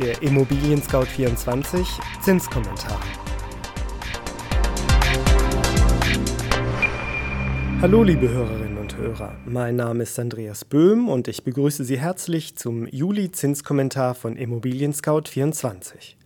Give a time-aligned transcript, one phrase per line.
[0.00, 1.86] der Immobilien Scout 24
[2.22, 2.98] Zinskommentar.
[7.82, 12.56] Hallo liebe Hörerinnen und Hörer, mein Name ist Andreas Böhm und ich begrüße Sie herzlich
[12.56, 16.16] zum Juli-Zinskommentar von Immobilien Scout 24.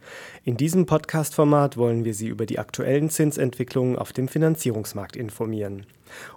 [0.45, 5.87] In diesem Podcast-Format wollen wir Sie über die aktuellen Zinsentwicklungen auf dem Finanzierungsmarkt informieren.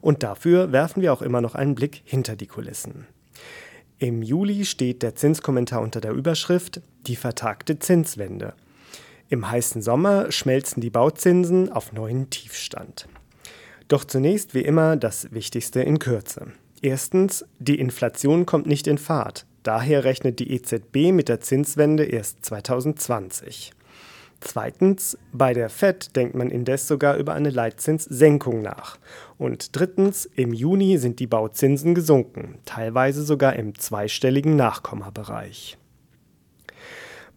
[0.01, 3.05] Und dafür werfen wir auch immer noch einen Blick hinter die Kulissen.
[3.99, 8.53] Im Juli steht der Zinskommentar unter der Überschrift Die vertagte Zinswende.
[9.27, 13.07] Im heißen Sommer schmelzen die Bauzinsen auf neuen Tiefstand.
[13.87, 16.51] Doch zunächst wie immer das Wichtigste in Kürze.
[16.83, 19.47] Erstens, die Inflation kommt nicht in Fahrt.
[19.63, 23.71] Daher rechnet die EZB mit der Zinswende erst 2020.
[24.39, 28.97] Zweitens, bei der Fed denkt man indes sogar über eine Leitzinssenkung nach.
[29.37, 35.77] Und drittens, im Juni sind die Bauzinsen gesunken, teilweise sogar im zweistelligen Nachkommabereich.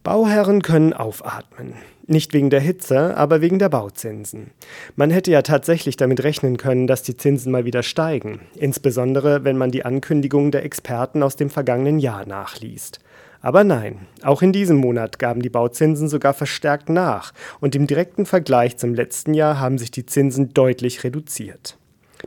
[0.02, 1.74] Bauherren können aufatmen.
[2.06, 4.50] Nicht wegen der Hitze, aber wegen der Bauzinsen.
[4.96, 9.58] Man hätte ja tatsächlich damit rechnen können, dass die Zinsen mal wieder steigen, insbesondere wenn
[9.58, 13.00] man die Ankündigungen der Experten aus dem vergangenen Jahr nachliest.
[13.42, 18.26] Aber nein, auch in diesem Monat gaben die Bauzinsen sogar verstärkt nach und im direkten
[18.26, 21.78] Vergleich zum letzten Jahr haben sich die Zinsen deutlich reduziert.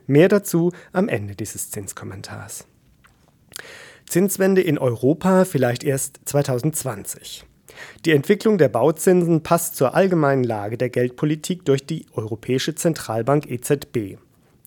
[0.07, 2.65] Mehr dazu am Ende dieses Zinskommentars.
[4.07, 7.45] Zinswende in Europa vielleicht erst 2020.
[8.05, 14.17] Die Entwicklung der Bauzinsen passt zur allgemeinen Lage der Geldpolitik durch die Europäische Zentralbank EZB.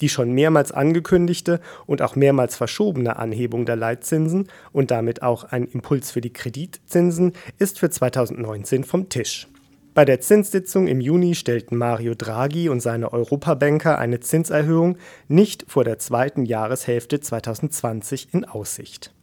[0.00, 5.66] Die schon mehrmals angekündigte und auch mehrmals verschobene Anhebung der Leitzinsen und damit auch ein
[5.66, 9.48] Impuls für die Kreditzinsen ist für 2019 vom Tisch.
[9.96, 15.84] Bei der Zinssitzung im Juni stellten Mario Draghi und seine Europabanker eine Zinserhöhung nicht vor
[15.84, 19.14] der zweiten Jahreshälfte 2020 in Aussicht.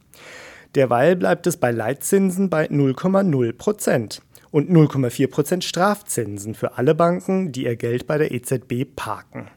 [0.74, 7.52] Derweil bleibt es bei Leitzinsen bei 0,0 Prozent und 0,4 Prozent Strafzinsen für alle Banken,
[7.52, 9.48] die ihr Geld bei der EZB parken.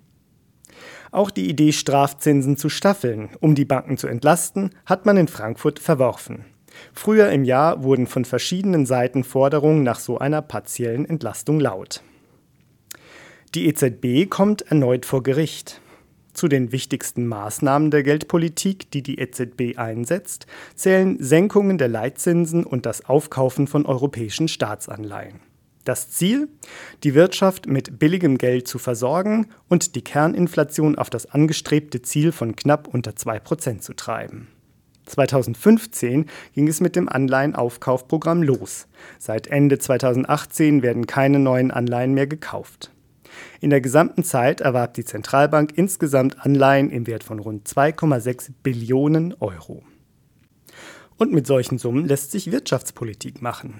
[1.12, 5.80] Auch die Idee, Strafzinsen zu staffeln, um die Banken zu entlasten, hat man in Frankfurt
[5.80, 6.46] verworfen.
[6.94, 12.02] Früher im Jahr wurden von verschiedenen Seiten Forderungen nach so einer partiellen Entlastung laut.
[13.56, 15.82] Die EZB kommt erneut vor Gericht.
[16.34, 20.46] Zu den wichtigsten Maßnahmen der Geldpolitik, die die EZB einsetzt,
[20.76, 25.47] zählen Senkungen der Leitzinsen und das Aufkaufen von europäischen Staatsanleihen.
[25.88, 26.50] Das Ziel?
[27.06, 32.58] Die Wirtschaft mit billigem Geld zu versorgen und die Kerninflation auf das angestrebte Ziel von
[32.58, 34.50] knapp unter 2% zu treiben.
[35.06, 38.88] 2015 ging es mit dem Anleihenaufkaufprogramm los.
[39.18, 42.92] Seit Ende 2018 werden keine neuen Anleihen mehr gekauft.
[43.62, 49.36] In der gesamten Zeit erwarb die Zentralbank insgesamt Anleihen im Wert von rund 2,6 Billionen
[49.40, 49.84] Euro.
[51.16, 53.80] Und mit solchen Summen lässt sich Wirtschaftspolitik machen.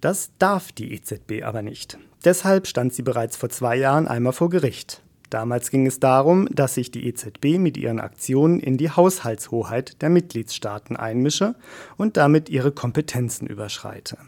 [0.00, 1.98] Das darf die EZB aber nicht.
[2.24, 5.02] Deshalb stand sie bereits vor zwei Jahren einmal vor Gericht.
[5.30, 10.10] Damals ging es darum, dass sich die EZB mit ihren Aktionen in die Haushaltshoheit der
[10.10, 11.54] Mitgliedstaaten einmische
[11.96, 14.18] und damit ihre Kompetenzen überschreite.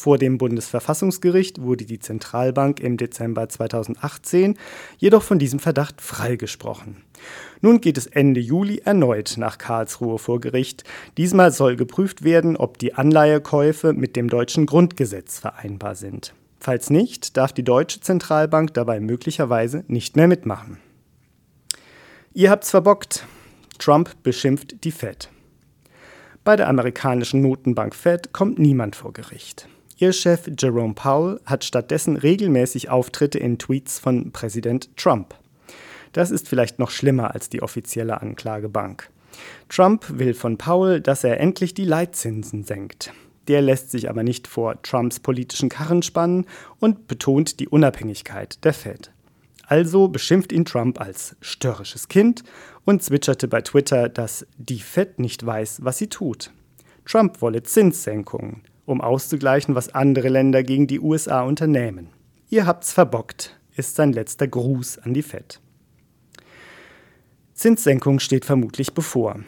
[0.00, 4.56] Vor dem Bundesverfassungsgericht wurde die Zentralbank im Dezember 2018
[4.96, 6.96] jedoch von diesem Verdacht freigesprochen.
[7.60, 10.84] Nun geht es Ende Juli erneut nach Karlsruhe vor Gericht.
[11.18, 16.32] Diesmal soll geprüft werden, ob die Anleihekäufe mit dem deutschen Grundgesetz vereinbar sind.
[16.60, 20.78] Falls nicht, darf die deutsche Zentralbank dabei möglicherweise nicht mehr mitmachen.
[22.32, 23.26] Ihr habt's verbockt.
[23.78, 25.28] Trump beschimpft die Fed.
[26.42, 29.68] Bei der amerikanischen Notenbank Fed kommt niemand vor Gericht.
[30.00, 35.34] Ihr Chef Jerome Powell hat stattdessen regelmäßig Auftritte in Tweets von Präsident Trump.
[36.14, 39.10] Das ist vielleicht noch schlimmer als die offizielle Anklagebank.
[39.68, 43.12] Trump will von Powell, dass er endlich die Leitzinsen senkt.
[43.46, 46.46] Der lässt sich aber nicht vor Trumps politischen Karren spannen
[46.78, 49.12] und betont die Unabhängigkeit der Fed.
[49.66, 52.42] Also beschimpft ihn Trump als störrisches Kind
[52.86, 56.52] und zwitscherte bei Twitter, dass die Fed nicht weiß, was sie tut.
[57.04, 62.08] Trump wolle Zinssenkungen um auszugleichen, was andere Länder gegen die USA unternehmen.
[62.50, 65.60] Ihr habt's verbockt, ist sein letzter Gruß an die Fed.
[67.54, 69.40] Zinssenkung steht vermutlich bevor.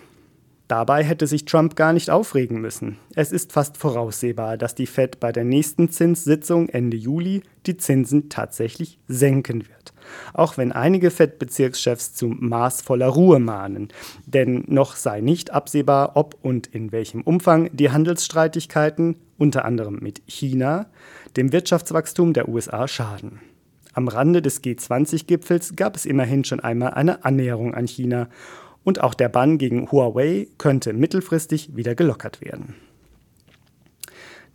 [0.68, 2.96] Dabei hätte sich Trump gar nicht aufregen müssen.
[3.14, 8.30] Es ist fast voraussehbar, dass die Fed bei der nächsten Zinssitzung Ende Juli die Zinsen
[8.30, 9.92] tatsächlich senken wird.
[10.32, 13.88] Auch wenn einige Fed-Bezirkschefs zu maßvoller Ruhe mahnen.
[14.24, 20.22] Denn noch sei nicht absehbar, ob und in welchem Umfang die Handelsstreitigkeiten, unter anderem mit
[20.26, 20.86] China,
[21.36, 23.40] dem Wirtschaftswachstum der USA schaden.
[23.92, 28.28] Am Rande des G20-Gipfels gab es immerhin schon einmal eine Annäherung an China
[28.84, 32.76] und auch der Bann gegen Huawei könnte mittelfristig wieder gelockert werden.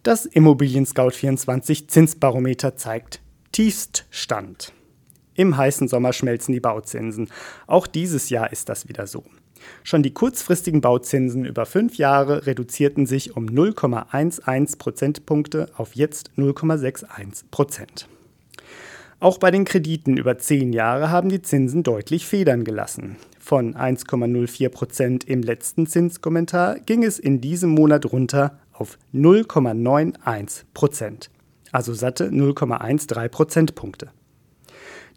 [0.03, 3.19] Das Immobilien Scout 24 Zinsbarometer zeigt
[3.51, 4.71] Tiefststand.
[5.35, 7.29] Im heißen Sommer schmelzen die Bauzinsen.
[7.67, 9.25] Auch dieses Jahr ist das wieder so.
[9.83, 17.45] Schon die kurzfristigen Bauzinsen über fünf Jahre reduzierten sich um 0,11 Prozentpunkte auf jetzt 0,61
[17.51, 18.07] Prozent.
[19.19, 23.15] Auch bei den Krediten über zehn Jahre haben die Zinsen deutlich Federn gelassen.
[23.39, 31.31] Von 1,04 Prozent im letzten Zinskommentar ging es in diesem Monat runter auf 0,91 Prozent,
[31.71, 34.11] also satte 0,13 Prozentpunkte.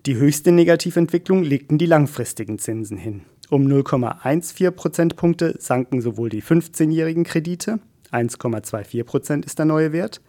[0.06, 3.22] Die höchste Negativentwicklung legten die langfristigen Zinsen hin.
[3.50, 7.80] Um 0,14 Prozentpunkte sanken sowohl die 15-jährigen Kredite,
[8.12, 10.20] 1,24 Prozent ist der neue Wert,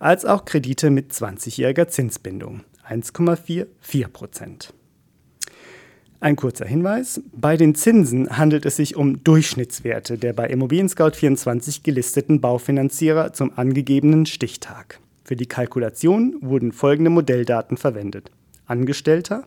[0.00, 4.74] als auch Kredite mit 20-jähriger Zinsbindung, 1,44 Prozent.
[6.18, 11.12] Ein kurzer Hinweis: Bei den Zinsen handelt es sich um Durchschnittswerte der bei Immobilien Scout
[11.12, 14.98] 24 gelisteten Baufinanzierer zum angegebenen Stichtag.
[15.22, 18.32] Für die Kalkulation wurden folgende Modelldaten verwendet.
[18.66, 19.46] Angestellter,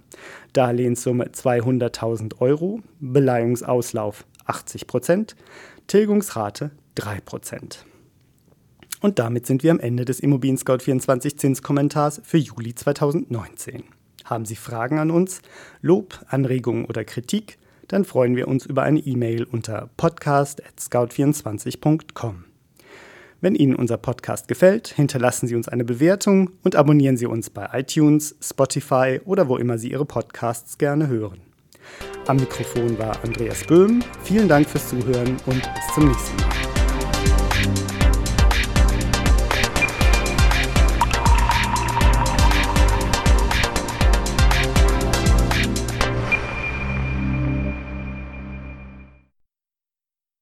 [0.53, 5.35] Darlehenssumme 200.000 Euro, Beleihungsauslauf 80 Prozent,
[5.87, 7.85] Tilgungsrate 3 Prozent.
[9.01, 13.83] Und damit sind wir am Ende des Immobilien Scout 24 Zinskommentars für Juli 2019.
[14.25, 15.41] Haben Sie Fragen an uns,
[15.81, 17.59] Lob, Anregungen oder Kritik?
[17.87, 22.46] Dann freuen wir uns über eine E-Mail unter podcast@scout24.com.
[23.39, 27.69] Wenn Ihnen unser Podcast gefällt, hinterlassen Sie uns eine Bewertung und abonnieren Sie uns bei
[27.72, 31.39] iTunes, Spotify oder wo immer Sie Ihre Podcasts gerne hören.
[32.25, 34.04] Am Mikrofon war Andreas Böhm.
[34.24, 36.66] Vielen Dank fürs Zuhören und bis zum nächsten Mal.